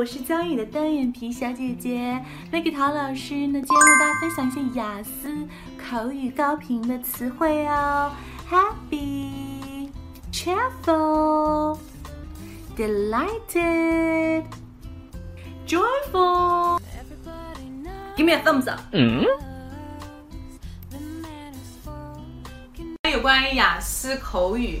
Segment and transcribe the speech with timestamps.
[0.00, 2.18] 我是教你的单眼皮小姐姐
[2.50, 5.46] Maggie 陶老师呢，今天为大家分享一些雅思
[5.76, 8.10] 口语高频的词汇哦。
[8.50, 9.90] Happy,
[10.32, 11.76] cheerful,
[12.74, 14.44] delighted,
[15.66, 16.80] joyful.
[18.16, 18.80] Give me a thumbs up.
[18.92, 19.26] 嗯，
[23.12, 24.80] 有关于雅思口语，